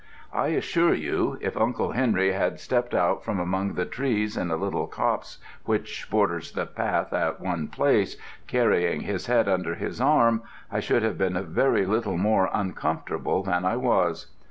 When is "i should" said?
10.71-11.03